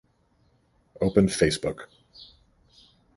[0.99, 1.87] Open Facebook.